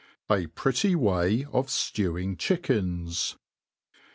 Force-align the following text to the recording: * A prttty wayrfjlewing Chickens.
* 0.19 0.29
A 0.31 0.47
prttty 0.47 0.95
wayrfjlewing 0.95 2.39
Chickens. 2.39 3.37